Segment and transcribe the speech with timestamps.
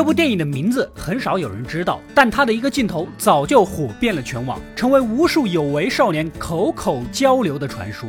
[0.00, 8.08] 这部电影的名字很少有人知道，但它的一个镜头早就火遍了全网，成为无数有为少年口口交流的传说。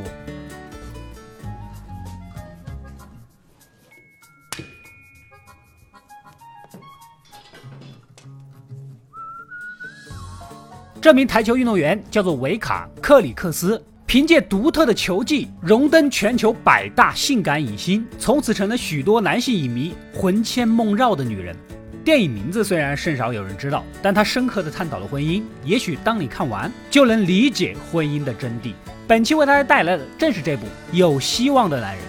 [11.01, 21.53] 这名台球运动员叫做维卡·克里克斯，凭借独特的球技荣登全球百大性感影星，从此成了许多男性影迷魂牵梦绕的女人。
[22.03, 25.43] 电影名字虽然甚少有人知道，但它深刻的探讨了婚姻。
[25.63, 28.73] 也许当你看完，就能理解婚姻的真谛。
[29.07, 32.03] 本期为大家带来的正是这部《有希望的男人》。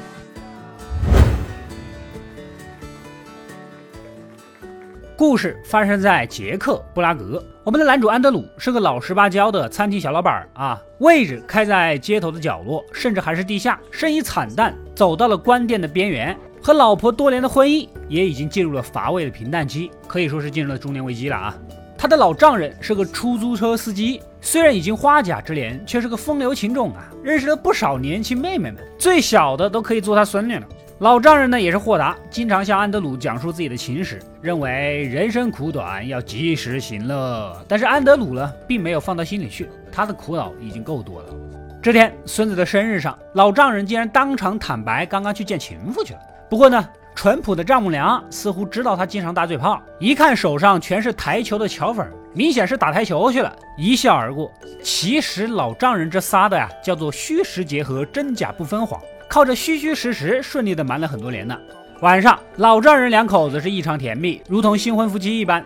[5.14, 7.44] 故事发生在捷克布拉格。
[7.62, 16.34] 我们的男主安德鲁是个老实巴交的餐厅小老板啊，位置开在街头的角落，甚至还是地下，生意惨淡，走到了关店的边缘。
[16.62, 21.58] 和老婆多年的婚姻也已经进入了乏味的平淡期，可以说是进入了中年危机了啊。
[21.98, 30.66] 他的老丈人是个出租车司机，虽然已经花甲之年，却是个风流情种啊，认识了不少年轻妹妹们，最小的都可以做他孙女了。
[31.00, 37.60] 老丈人呢也是豁达，经常向安德鲁讲述自己的情史，认为人生苦短，要及时行乐。
[37.66, 41.34] 但是安德鲁呢并没有放到心里去，他的苦恼已经够多了。
[41.82, 46.20] 这天孙子的生日上，老丈人竟然当场坦白刚刚去见情妇去了。
[46.52, 54.52] 不过呢，淳朴的丈母娘似乎知道他经常打嘴炮，一看手上全是台球的球粉，明显是打台球去了，一笑而过。
[54.82, 59.00] 其实老丈人这撒的呀，叫做虚实结合，真假不分谎。
[59.30, 61.58] 靠着虚虚实实，顺利的瞒了很多年呢。
[62.02, 65.64] 晚上，老丈人两口子是异常甜蜜，如同新婚夫妻一般。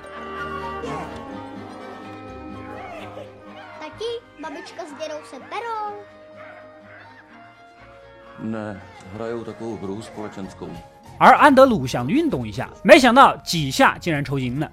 [11.18, 14.70] 而安德鲁想运动一下，没想到几下竟然抽筋了。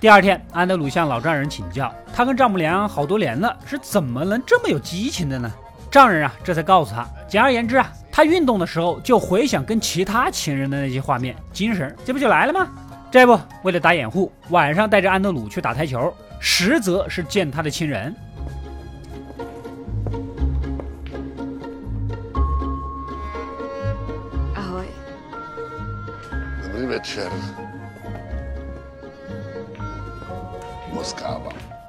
[0.00, 5.50] 第二天，安德鲁向老丈人请教，他跟丈母娘好多年了，是怎么能这么有激情的呢？
[5.90, 12.68] 丈人啊，这才告诉他，简而言之啊，他运动的时候就回想跟其他情人的那些画面，精神这不就来了吗？
[13.10, 16.12] 这不，为了打掩护，晚上带着安德鲁去打台球，
[16.46, 18.14] 实则是见他的亲人。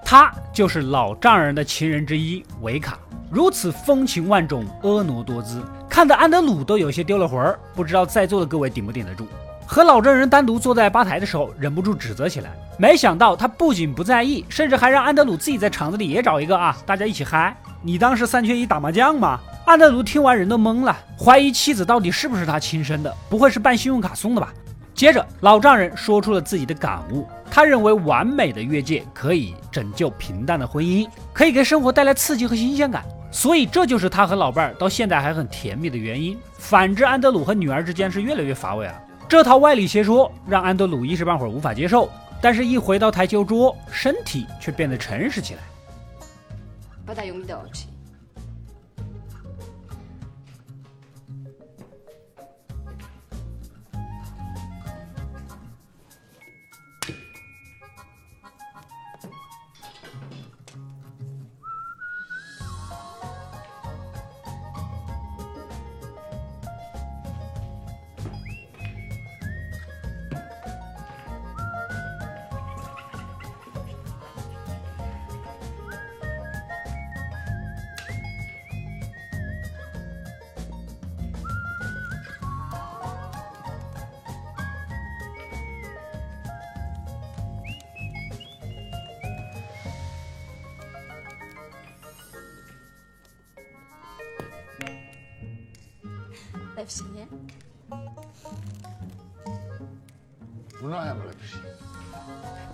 [0.05, 2.97] 他就是老丈人的情人之一维卡，
[3.29, 7.59] 如此风情万种、婀娜多姿，看得安德鲁都有些丢了魂儿。
[7.73, 9.27] 不知道在座的各位顶不顶得住？
[9.65, 12.51] 和老丈人单独坐在吧台的时候，忍不住指责起来。
[12.77, 17.55] 没想到他不仅不在意，甚至还让安德鲁自己在场子里也找一个啊，大家一起嗨。
[17.81, 19.39] 你当是三缺一打麻将吗？
[19.65, 24.53] 安德鲁听完人都懵了，怀疑妻子到底是不是他亲生的，不会是办信用卡送的吧？
[24.93, 27.27] 接着，老丈人说出了自己的感悟。
[27.51, 33.03] 他认为，完美的越界可以拯救平淡的婚姻，可以给生活带来刺激和新鲜感。
[33.31, 36.37] 所以，这就是他和老伴儿到现在还很甜蜜的原因。
[36.57, 38.93] 反之，安德鲁和女儿之间是越来越乏味了。
[39.27, 42.09] 这套歪理邪说让安德鲁一时半会儿无法接受，
[42.39, 45.61] 但是，一回到台球桌，身体却变得诚实起来。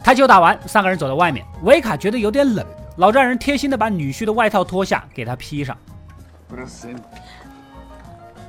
[0.03, 1.45] 台球打完，三个人走到外面。
[1.63, 2.65] 维卡觉得有点冷，
[2.97, 5.77] 老丈人贴心的把女婿的外套脱下给他披上。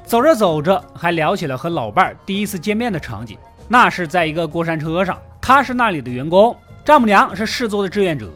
[0.06, 3.38] 走着走着，还聊起了和老伴儿第一次见面的场景。
[3.68, 8.30] 那是在一个过山车上，他是那里的员工，丈母娘是市做的志愿者。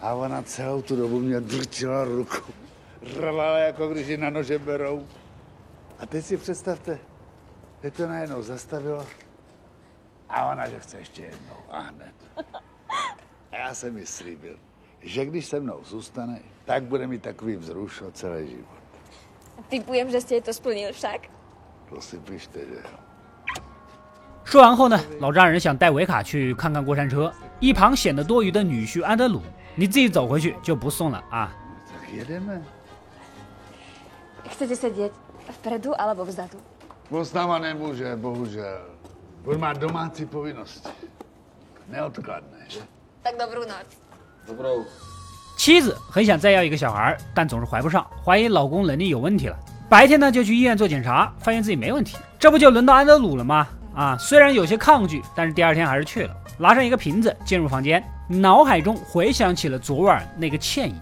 [0.00, 2.52] A ona celou tu dobu mě drtila ruku.
[3.16, 5.06] Rvala jako když ji na nože berou.
[5.98, 6.98] A teď si představte,
[7.82, 9.06] že to najednou zastavilo
[10.28, 12.14] a ona, že chce ještě jednou a hned.
[13.52, 14.56] A já jsem mi slíbil,
[15.00, 18.82] že když se mnou zůstane, tak bude mít takový vzrušo celý život.
[19.68, 21.20] Typujem, že jste to splnil však.
[21.88, 22.98] To si pište, že jo.
[24.44, 29.40] 说完后呢，老丈人想带维卡去看看过山车，一旁显得多余的女婿安德鲁，
[29.79, 31.53] 你自己走回去就不送了啊。
[34.49, 35.11] Chcete
[35.61, 36.57] vpredu alebo vzadu?
[37.11, 38.81] On s náma nemůže, bohužel.
[39.45, 40.89] On má domácí povinnosti.
[41.89, 42.79] Neodkladné, že?
[43.23, 43.85] Tak dobrou noc.
[44.47, 44.85] Dobrou.
[45.57, 49.57] 妻子很想再要一个小孩，但总是怀不上，怀疑老公能力有问题了。
[49.87, 52.17] 白天呢就去医院做检查，发现自己没问题。
[52.39, 53.67] 这不就轮到安德鲁了吗？
[53.97, 60.93] 啊，虽然有些抗拒，但是第二天还是去了，拿上一个瓶子进入房间，脑海中回想起了昨晚那个歉意。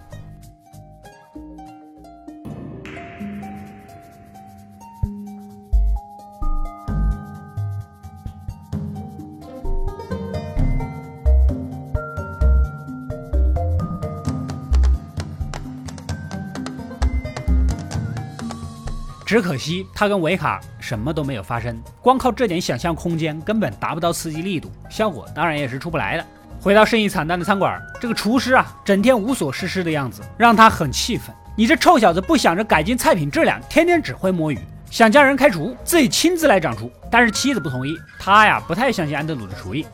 [19.36, 26.24] 只可惜他跟维卡什么都没有发生，光靠这点想象空间根本达不到刺激力度，效果当然也是出不来的。
[26.58, 31.36] 回到生意惨淡的餐馆，这个厨师啊，整天无所事事的样子，让他很气愤。
[31.54, 34.58] 你这臭小子不想着改进菜品质量，天天只会摸鱼，
[34.90, 36.90] 想将人开除，自己亲自来掌厨。
[37.10, 39.84] 但是妻子不同意，他呀不太相信安德鲁的厨艺。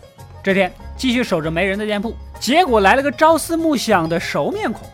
[0.40, 4.86] 这天继续守着没人的店铺，结果来了个朝思暮想的熟面孔。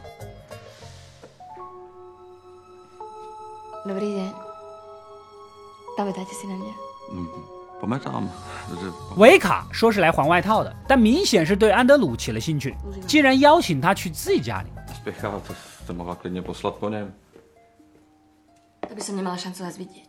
[3.86, 4.32] Dobrý den.
[5.96, 6.72] Pamätáte si na mě?
[7.80, 8.30] Pamatám.
[9.16, 12.76] 维卡说是来还外套的，但明显是对安德鲁起了兴趣，
[13.06, 14.70] 竟然邀请他去自己家里。
[14.94, 17.14] Spěchá, to jste mohla klidně poslat po něm.
[18.88, 20.08] To by som nemala šancu vás vidieť.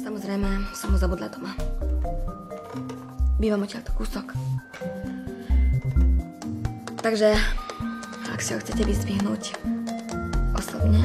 [0.00, 1.52] Samozrejme, som mu zabudla doma.
[3.38, 4.32] Bývam odtiaľto kúsok.
[7.00, 7.32] Takže,
[8.28, 9.56] ak si ho chcete vyzdvihnúť
[10.52, 11.00] osobne,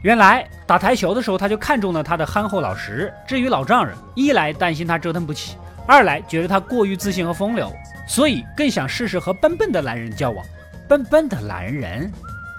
[0.00, 3.12] 原来打台球的时候，他就看中了他的憨厚老实。
[3.26, 5.56] 至于老丈人，一来担心他折腾不起，
[5.86, 7.70] 二来觉得他过于自信和风流，
[8.08, 10.44] 所以更想试试和笨笨的男人交往。
[10.88, 12.10] 笨笨的男人，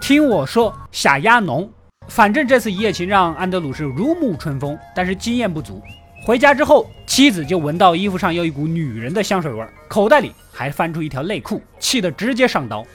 [0.02, 1.68] 听我说，傻丫农。
[2.08, 5.82] 反正这次一夜情让安德鲁是如沐春风但是经验不足。
[6.26, 12.86] 回家之后妻子就闻到衣服上有一股女人的香水味儿口袋里还翻出一条内裤气得直接上刀。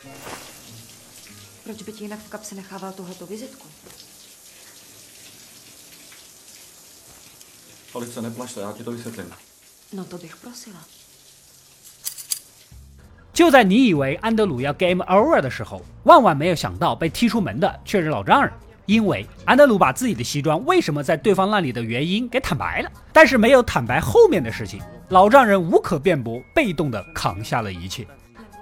[13.32, 18.52] 就在你以为安德鲁要 game over 的时候万万没有想到被踢出门的却是老丈人。
[18.86, 28.06] 因为安德鲁把自己的西装为什么在对方那里的原因给坦白了，但是没有坦白后面的事情，老丈人无可辩驳，被动的扛下了一切。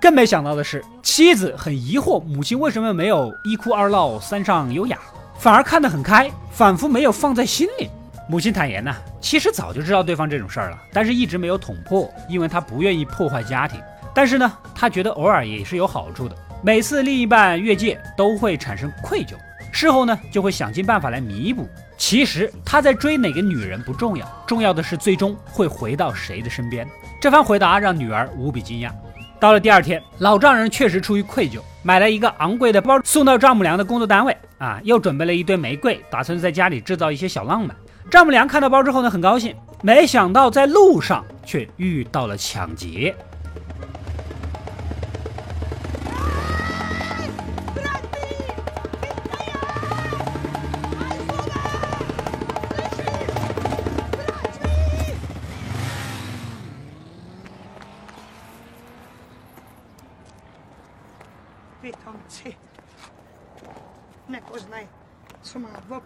[0.00, 4.98] 更没想到的是，妻子很疑惑母亲为什么没有一哭二闹三上优雅，
[5.38, 7.88] 反而看得很开，仿佛没有放在心里。
[8.28, 13.80] 母亲坦言呐、其实早就知道对方这种事儿了，但是一直没有捅破，因为她不愿意破坏家庭。
[14.14, 16.36] 但是呢，她觉得偶尔也是有好处的。
[16.62, 19.34] 每次另一半越界，都会产生愧疚，
[19.72, 21.68] 事后呢就会想尽办法来弥补。
[21.96, 26.88] 其实他在追哪个女人不重要，重要的是最终会回到谁的身边。
[27.20, 28.90] 这番回答让女儿无比惊讶。
[29.38, 37.74] 到了第二天，老丈人确实出于愧疚，买了一个昂贵的包送到丈母娘的工作单位啊，又准备了一堆玫瑰，打算在家里制造一些小浪漫。
[38.10, 43.14] 丈母娘看到包之后呢，很高兴，没想到在路上却遇到了抢劫。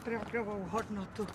[0.05, 1.27] Má opravdovou hodnotu.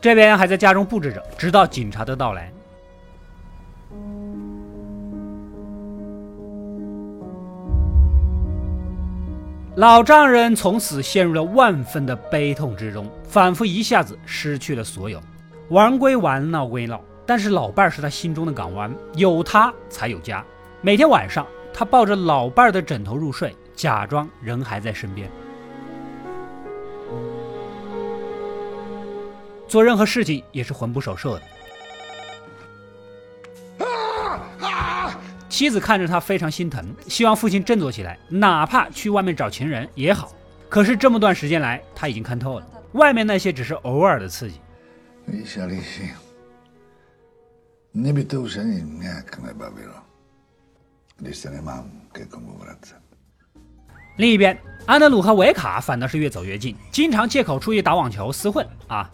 [0.00, 2.50] 这边还在家中布置着，直到警察的到来。
[9.76, 15.20] 老丈人从此陷入了万分的悲痛之中，仿佛一下子失去了所有。
[15.68, 20.44] 玩归玩，闹归闹，但是老伴儿是他心中的港湾，有他才有家。
[20.82, 25.30] 每天晚上，他抱着老伴儿的枕头入睡，假装人还在身边。
[29.68, 31.42] 做任何事情也是魂不守舍的。
[35.50, 40.32] 妻子看着他非常心疼，希望父亲振作起来，哪怕去外面找情人也好。
[40.70, 44.58] 可是这么段时间来，他已经看透了，外面那些只是偶尔的刺激。
[45.26, 46.08] 你小李心，
[47.92, 50.04] 你比都神，你可能白了。
[54.16, 59.10] 另一边，安德鲁和维卡反倒是越走越近，经常借口出去打网球厮混啊。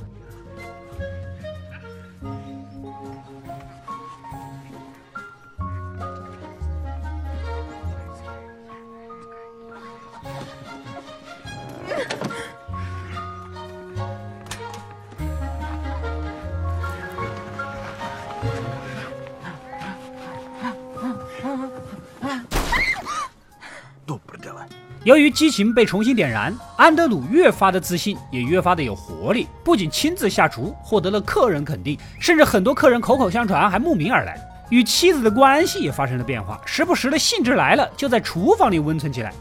[25.06, 29.46] 由于激情被重新点燃，安德鲁越发的自信，也越发的有活力。
[29.62, 34.36] 不仅亲自下厨，获得了客人肯定，甚至很多客人口口相传，还慕名而来。
[34.68, 39.32] 与妻子的关系也发生了变化，时不时的兴致来了，就在厨房里温存起来。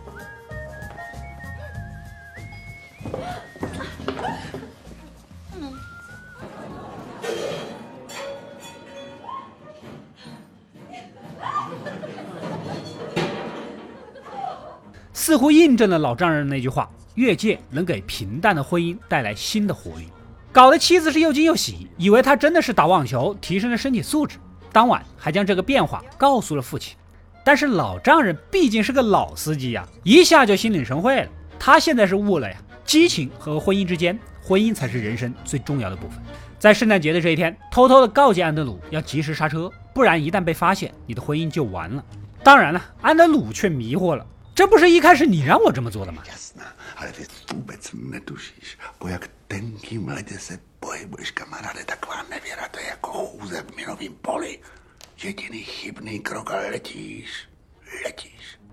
[15.45, 20.07] 乎印证了老丈人那句话：越界能给平淡的婚姻带来新的活力。
[20.51, 24.39] 搞得妻子是又惊又喜，以为他真的是打网球提升了身体素质。
[24.71, 26.97] 当晚还将这个变化告诉了父亲。
[27.43, 31.29] 但是老丈人毕竟是个老司机呀，一下就心领神会了。
[31.59, 36.17] 他现在是悟了呀，激情和婚姻之间，婚姻才是人生最重要的部分。
[36.57, 42.03] 在圣诞节的这一天，偷偷的告诫安德鲁要及时刹车，不然一旦被发现，你的婚姻就完了。
[42.43, 44.25] 当然了，安德鲁却迷惑了。
[44.55, 46.23] 这不是一开始你让我这么做的吗？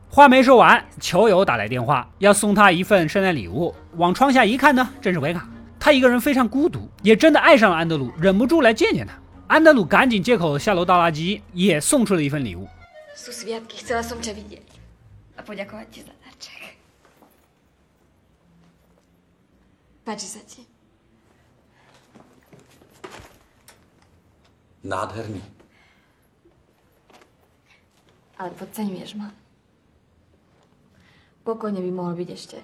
[0.08, 3.74] 话没说完球友打来电话要送他一份圣诞礼物。
[3.96, 5.48] 往窗下一看呢正是维卡。
[5.80, 9.14] 他一个人非常孤独也真的爱上了安德鲁忍不住来见见他。
[9.48, 12.68] 安德鲁赶紧借口下楼倒垃圾也送出了一份礼物。
[13.16, 13.62] So sweet
[15.36, 16.76] A poďakovať ti za darček.
[20.04, 20.66] Páči sa ti?
[24.82, 25.38] Nádherný.
[28.36, 29.30] Ale podceňuješ ma.
[31.46, 32.58] Pokojne by mohol byť ešte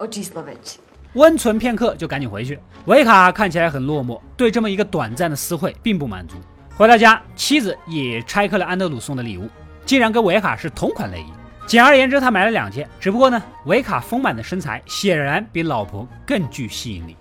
[0.00, 0.80] o číslo väčší.
[1.14, 2.58] 温存片刻就赶紧回去。
[2.86, 6.36] 维卡看起来很落寞，对这么一个短暂的私会并不满足。
[6.76, 9.48] 回到家，妻子也拆开了安德鲁送的礼物，
[9.84, 11.37] 竟然跟维卡是同款内衣。
[11.68, 12.88] 简而言之，他买了两件。
[12.98, 17.14] 只不过呢，维卡丰满的身材显然比老婆更具吸引力。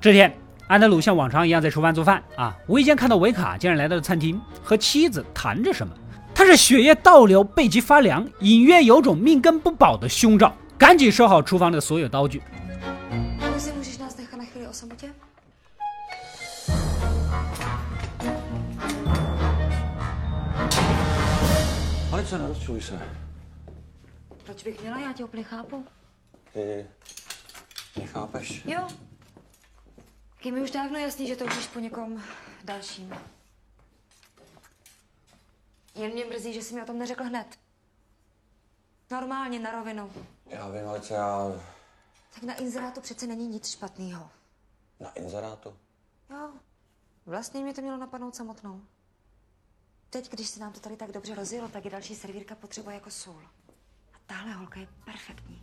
[0.00, 5.94] 这天，安德鲁像往常一样在厨房做饭啊，无意间看到维卡竟然来到了餐厅，和妻子谈着什么。
[6.34, 12.42] 他是血液倒流，背脊发凉，隐约有种命根不保的凶兆，赶紧收好厨房的所有刀具。
[14.70, 15.14] O samotě?
[22.12, 23.08] Alice, nerozčuluj se.
[24.44, 24.98] Proč bych měla?
[24.98, 25.86] Já tě úplně chápu.
[26.52, 26.86] Ty
[27.96, 28.64] nechápeš?
[28.64, 28.88] Jo.
[30.44, 32.22] Je mi už dávno jasný, že toužíš po někom
[32.64, 33.14] dalším.
[35.94, 37.46] Jen mě mrzí, že jsi mi o tom neřekl hned.
[39.10, 40.12] Normálně, na rovinu.
[40.46, 41.52] Já vím, Alice, já
[42.34, 44.30] Tak na inzerátu přece není nic špatného.
[45.00, 45.72] Na inzerátu.
[46.30, 46.50] Jo,
[47.26, 48.80] vlastně mě to mělo napadnout samotnou.
[50.10, 53.10] Teď, když se nám to tady tak dobře rozjelo, tak je další servírka potřeba jako
[53.10, 53.42] sůl.
[54.14, 55.60] A tahle holka je perfektní.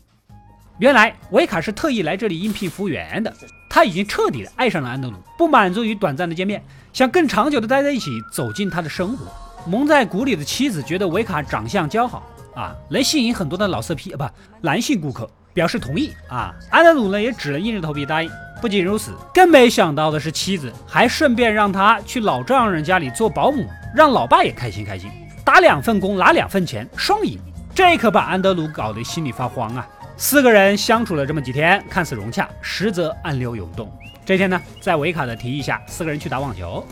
[0.80, 3.34] 原来维卡是特意来这里应聘服务员的，
[3.68, 6.64] 他已经彻底的爱上了安德鲁，不满足于短暂的见面，
[6.94, 9.26] 想更长久的待在一起，走进他的生活。
[9.66, 12.24] 蒙在鼓里的妻子觉得维卡长相姣好
[12.56, 14.26] 啊，能吸引很多的老色批啊不
[14.62, 15.28] 男性顾客，
[15.58, 16.54] 表示同意啊。
[16.70, 18.30] 安德鲁呢也只能硬着头皮答应。
[18.62, 25.10] 不仅如此，更没想到的是妻子还顺便让他去老丈人家里做保姆，让老爸也开心开心，
[25.44, 27.40] 打两份工拿两份钱，双赢。
[27.74, 29.88] 这可把安德鲁搞得心里发慌啊。
[30.16, 33.92] 四个人相处了这么几天，看似融洽，实则暗流涌动。
[34.26, 36.86] 这天呢，在维卡的提议下，四个人去打网球。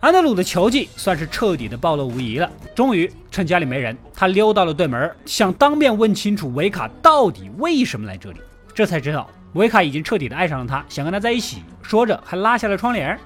[0.00, 2.48] 安德鲁的球技算是彻底的暴露无遗了。
[2.72, 8.40] 终于趁家里没人，他溜到了对门，想当面问清楚维卡到底为什么来这里。
[8.72, 11.64] 这才知道，维卡已经彻底的爱上了他，想跟他在一起。
[11.82, 13.18] 说着，还拉下了窗帘。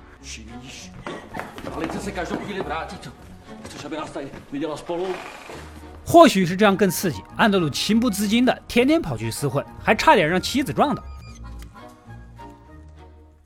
[6.05, 11.05] 或许是这样更刺激，安德鲁情不自禁的天天跑去厮混，还差点让妻子撞到。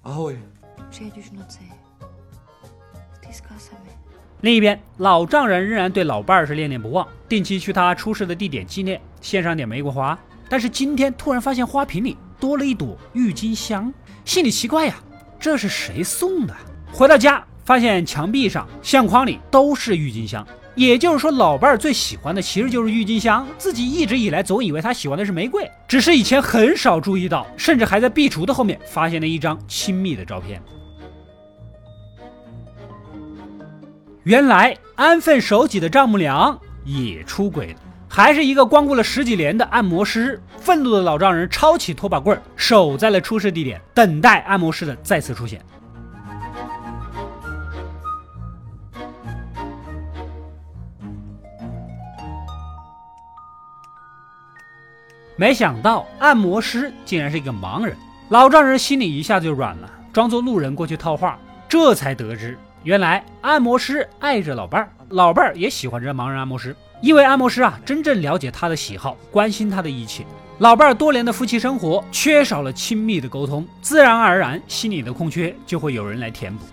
[0.02, 0.38] 啊喂，
[0.92, 1.58] 这就是那贼
[4.42, 10.16] 另一边，老丈人仍然对老伴儿是念念不忘，定期去他出事的地点纪念，献上点玫瑰花。
[10.48, 13.92] 但是今天突然发现花瓶里多了一朵郁金香，
[14.24, 14.94] 心里奇怪呀，
[15.40, 16.54] 这是谁送的？
[16.92, 23.44] 回到家，发现墙壁上、相框里都是郁金香，也就是说，老伴儿最喜欢的其实就是郁金香。
[23.58, 30.62] 自己一直以来总以为他喜欢的是玫瑰，只是以前很少注意到，甚至还在壁橱的后面发现了一张亲密的照片。
[34.26, 37.78] 原来安分守己的丈母娘也出轨了，
[38.08, 40.42] 还是一个光顾了十几年的按摩师。
[40.58, 45.64] 愤怒的老丈人抄起拖把棍，守在了出事地点，等待按摩师的再次出现。
[55.36, 57.96] 没想到按摩师竟然是一个盲人，
[58.30, 62.58] 老丈人心里一下子就软了，装作路人过去套话，这才得知。
[62.86, 70.24] 原来按摩师爱着老伴儿，老伴儿也喜欢这盲人按摩师，因为按摩师啊真正了解他的喜好，关心他的一切。
[70.60, 76.64] 老伴儿多年的夫妻生活缺少了亲密的沟通，自然而然心里的空缺就会有人来填补。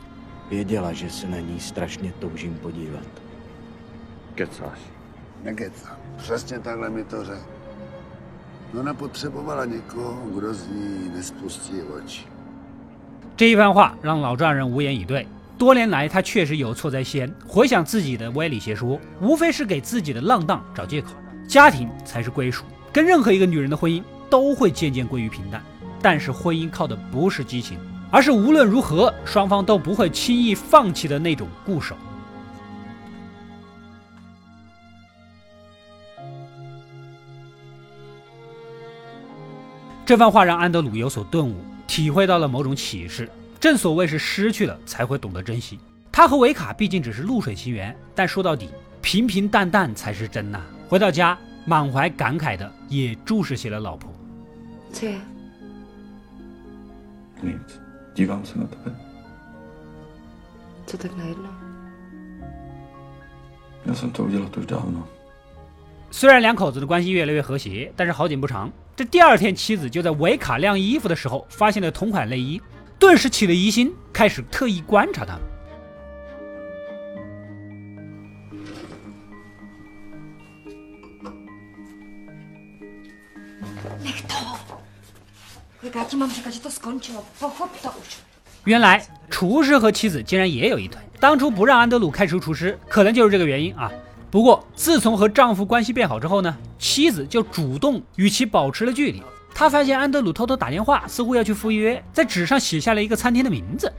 [13.35, 17.33] 这一番话让老丈人无言以对，多年来，他确实有错在先。
[17.47, 21.11] 回想自己的歪理邪说，无非是给自己的浪荡找借口。
[21.47, 25.63] 家庭才是归属，跟任何一个女人的婚姻都会渐渐归于平淡。
[26.01, 27.77] 但是婚姻靠的不是激情，
[28.11, 31.95] 而是无论如何双方都不会轻易放弃的那种固守。
[40.05, 41.55] 这番话让安德鲁有所顿悟，
[41.87, 43.29] 体会到了某种启示。
[43.63, 45.79] 正所谓是失去了才会懂得珍惜。
[46.11, 48.67] 他和维卡毕竟只是露水情缘，但说到底，
[49.01, 54.11] 平平淡淡才是真呐、回到家，满怀感慨的也注视起了老婆。
[54.91, 55.07] Na
[58.67, 58.91] tebe.
[60.85, 61.53] Co tak najednou?
[63.87, 65.03] Já jsem to udělal už dávno.
[66.11, 72.61] 虽然两口子的关系越来越和谐，但是好景不长，这第二天妻子就在维卡晾衣服的时候发现了同款内衣，
[73.03, 75.41] 顿时起了疑心，开始特意观察他们。
[88.63, 91.01] 原来厨师和妻子竟然也有一腿。
[91.19, 93.91] 当初不让安德鲁开除厨师，可能就是这个原因啊。
[94.31, 99.21] 不过自从和丈夫关系变好之后呢，妻子就主动与其保持了距离。
[99.55, 103.91] 他发现安德鲁偷偷打电话，似乎要去赴约，在纸上写下了一个餐厅的名字。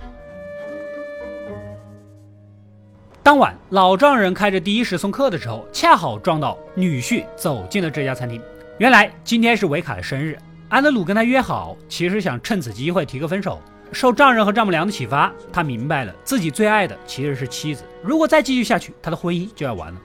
[3.23, 8.43] 当晚，老丈人开着的士送客的时候，恰好撞到女婿走进了这家餐厅。
[8.79, 10.37] 原来今天是维卡的生日，
[10.69, 13.62] 安德鲁跟他约好，其实想趁此机会提个分手。
[13.93, 17.85] 受丈人和丈母娘的启发，他明白了自己最爱的其实是妻子。
[18.03, 20.01] 如果再继续下去，他的婚姻就要完了。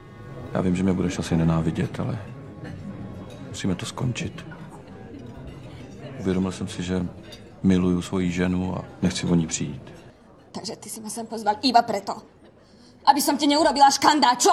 [6.20, 7.06] Uvědomil jsem si, že
[7.64, 9.82] miluju svoji ženu a nechci o ní přijít.
[10.52, 12.18] Takže ty si ma sem pozval iba preto,
[13.06, 14.52] aby som ti neurobila škandál, čo?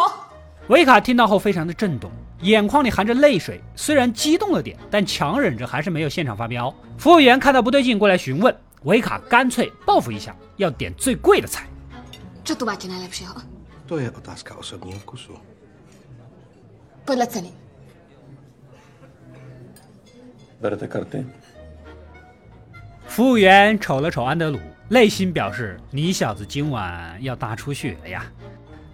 [0.69, 2.11] 维卡听到后非常的震动，
[2.43, 6.75] 眼眶里含着泪水，虽然激动了点，但强忍着还是没有现场发飙。
[6.99, 11.67] 服务员看到不对劲过来询问，维卡干脆报复一下，要点最贵的菜。
[12.45, 13.35] Čo tu máte najlepšieho?
[13.87, 15.39] To je otázka osobního vkusu.
[17.07, 17.51] Podľa ceny.
[20.61, 21.27] Berete karty?
[23.17, 28.27] 服务员瞅了瞅安德鲁，内心表示：“你小子今晚要大出血了呀！”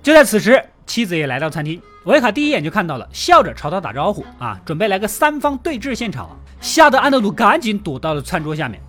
[0.00, 8.80] 就在此时，妻子也来到餐厅，维卡第一眼就看到了，笑着朝他打招呼啊，准备来个三方对峙现场，吓得安德鲁赶紧躲到了餐桌下面。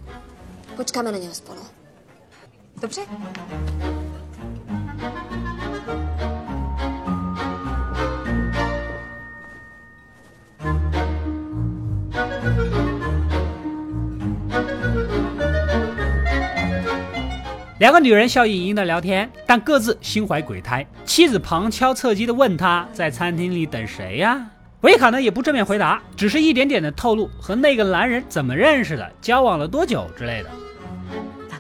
[17.84, 20.88] 两个女人笑盈盈的聊天，但各自心怀鬼胎。
[21.04, 24.42] 妻子旁敲侧击的问他在餐厅里等谁呀？
[24.84, 30.50] 维卡呢也不正面回答，只是一点点的透露和那个男人怎么认识的，交往了多久之类的。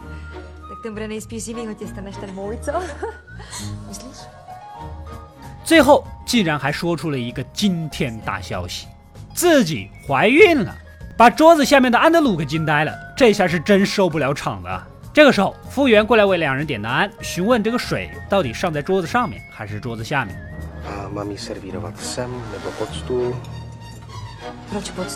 [0.82, 0.88] To.
[0.88, 1.44] Hm, to to bude nejspíš
[1.78, 2.72] těsta než ten můj, co?
[3.88, 4.26] Myslíš?
[5.64, 8.86] 最后竟然还说出了一个惊天大消息，
[9.34, 10.74] 自己怀孕了，
[11.16, 12.92] 把桌子下面的安德鲁给惊呆了。
[13.16, 14.86] 这下是真受不了场了。
[15.12, 20.36] 这个时候，服务员过来为两人点单，询问这个水到底上在桌子上面还是桌子下面。
[22.00, 22.70] Sem nebo?
[24.72, 25.06] Proč pod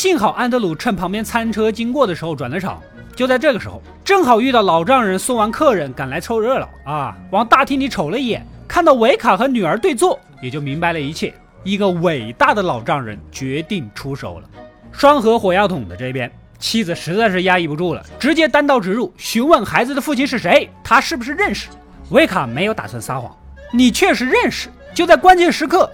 [0.00, 2.82] 幸好安德鲁趁旁边餐车经过的时候转了场。
[3.14, 11.34] 就在这个时候，正好遇到老丈人送完客人赶来凑热闹啊，往大厅里瞅了一眼，看到维卡和女儿对坐，也就明白了一切。
[11.64, 14.48] 一个伟大的老丈人决定出手了。
[14.90, 21.68] 双核火药桶的这边，妻子实在是压抑不住了，直接单刀直入，询问孩子的父亲是谁，他是不是认识。
[22.08, 23.30] 维卡没有打算撒谎，
[23.70, 24.70] 你确实认识。
[24.94, 25.92] 就在关键时刻，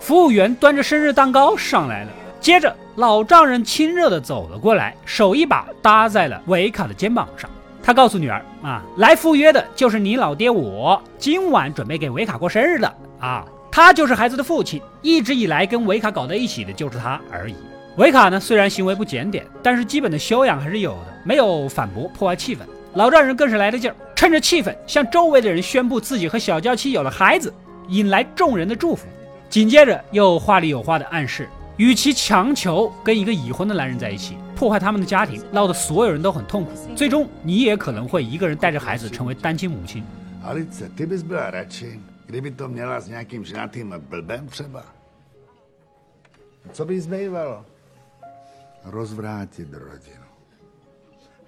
[0.00, 7.48] 服务员端着生日蛋糕上来了，接着老丈人亲热的走了过来，手一把搭在了维卡的肩膀上。
[7.82, 17.54] 他告诉女儿啊，来赴约的就是你老爹我，今晚准备给维卡过生日的啊，他就是孩子的父亲，一直以来跟维卡搞在一起的就是他而已。
[17.96, 22.60] 维卡呢，虽然行为不检点，但是基本的修养还是有的，没有反驳破坏气氛。
[22.94, 27.52] 老丈人更是来了劲儿，趁着气氛向周围的人宣布自己和小娇妻有了孩子，
[27.88, 29.08] 引来众人的祝福。
[29.50, 40.04] 紧接着又话里有话的暗示，与其强求跟一个已婚的男人在一起，破坏他们的家庭，闹得所有人都很痛苦，最终你也可能会一个人带着孩子成为单亲母亲。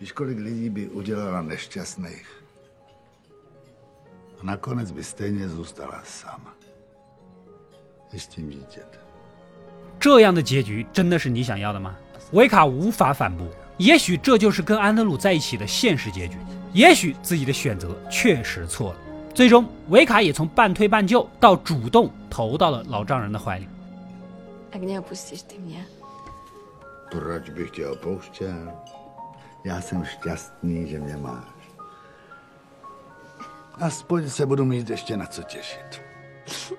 [0.01, 2.29] Víš, kolik lidí by udělala nešťastných?
[4.41, 6.55] A nakonec by stejně zůstala sama.
[8.13, 9.01] I s tím dítětem.
[9.99, 11.97] 这样的结局真的是你想要的吗？
[12.33, 13.47] 维卡无法反驳，
[13.79, 16.37] 也许这就是跟安德鲁在一起的现实结局，
[16.75, 18.99] 也许自己的选择确实错了。
[19.35, 23.67] 最终，维卡也从半推半就到主动投到了老丈人的怀里。
[24.73, 25.87] Ak neopustíš ty mě,
[27.11, 28.73] Proč bych tě opouštěl?
[29.67, 31.01] Yes i just need a
[34.65, 36.01] mít ještě na co těšit.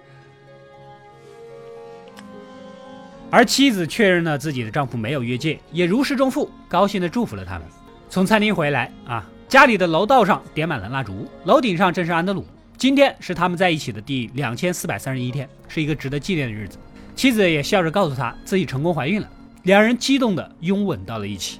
[3.29, 7.67] 而妻子确认了自己的丈夫没有越界，也如释重负，高兴地祝福了他们。
[8.09, 12.45] 从餐厅回来啊，家里的楼道上点满了蜡烛，楼顶上正是安德鲁。
[12.77, 16.77] 今天是他们在一起的第两千四百三十一天，是一个值得纪念的日子。
[17.17, 19.29] 妻子也笑着告诉他自己成功怀孕了，
[19.63, 21.59] 两人激动地拥吻到了一起。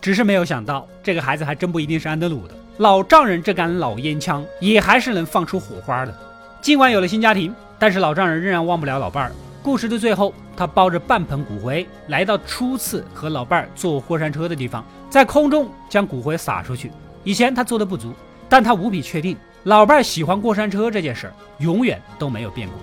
[0.00, 2.54] 只是没有想到，这个孩子还真不一定是安德鲁的。
[2.78, 6.14] 老丈人这杆老烟枪也还是能放出火花的。
[6.62, 9.32] 尽管有了新家庭，但是老丈人仍然忘不了老伴儿。
[9.62, 16.90] 故事的最后，他抱着半盆骨灰来到初次和老伴儿坐过山车的地方，在空中将骨灰撒出去。
[17.24, 18.14] 以前他做的不足，
[18.48, 22.78] 但他无比确定，老伴儿喜欢过山车这件事儿永远都没有变过。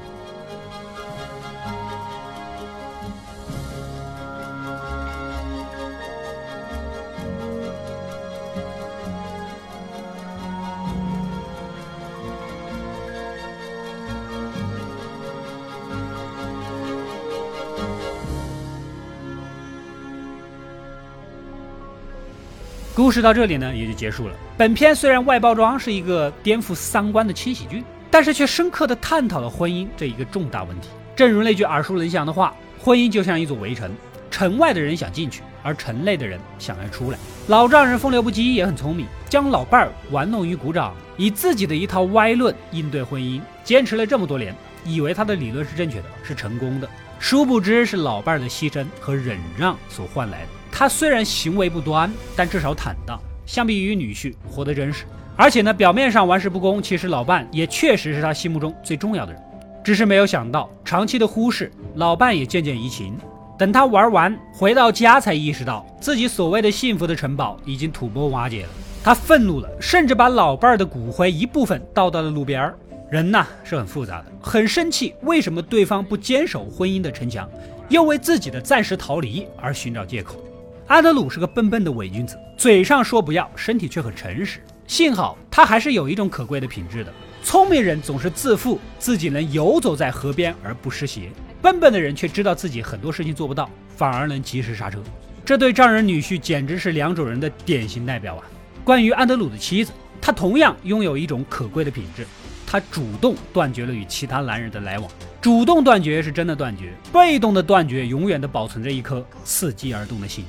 [23.08, 24.36] 故事到这里呢，也就结束了。
[24.58, 30.89] 本片虽然外包装是一个颠覆三观的轻喜剧，但是却深刻的探讨了婚姻这一个重大问题。
[31.15, 33.89] 正如那句耳熟能详的话：“婚姻就像一座围城，
[34.30, 37.17] 城外的人想进去，而城内的人想要出来。”
[37.48, 50.47] 老丈人风流不羁，也很聪明，将老伴儿玩弄于股掌，以自己的一套歪论应对婚姻，坚持了这么多年，以为他的理论是正确的，是成功的，殊不知是老伴儿的牺牲和忍让所换来的。
[50.71, 55.06] 他虽然行为不端，但至少坦荡，相比于女婿活得真实。
[55.36, 59.41] 而且呢，表面上玩世不恭，其实老伴也确实是他心目中最重要的人。
[59.84, 63.17] 只是没有想到，长期的忽视，老伴也渐渐移情。
[63.58, 68.69] 等他玩完回到家，才意识到自己所谓的幸福的城堡已经土崩瓦解了。
[69.03, 72.77] 他愤怒了，甚至把老伴儿的骨灰一部分倒到了路边儿。
[73.10, 77.50] 人呐是很复杂的，很生气，为什么对方不坚守婚姻的城墙，
[77.88, 80.43] 又为自己的暂时逃离而寻找借口？
[80.88, 84.60] 安德鲁是个笨笨的伪君子，嘴上说不要，身体却很诚实。
[84.88, 87.13] 幸好他还是有一种可贵的品质的。
[87.43, 91.30] 聪明人总是自负自己能游走在河边而不湿鞋，
[91.62, 95.02] 笨笨的人却知道自己很多事情做不到，反而能及时刹车。
[95.46, 98.43] 这对丈人女婿简直是两种人的典型代表啊！
[98.84, 102.28] 关于安德鲁的妻子，她同样拥有一种可贵的品质，
[102.67, 105.10] 她主动断绝了与其他男人的来往。
[105.41, 110.43] 主动断绝是真的断绝，被动的断绝永远的保存着一颗伺机而动的心。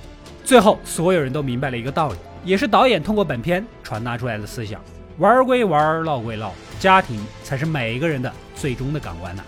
[0.45, 2.17] 最后，所有人都明白了一个道理。
[2.45, 4.81] 也是导演通过本片传达出来的思想：
[5.19, 9.43] 玩归玩，闹归闹，家庭才是每一个人的最终的港湾呐。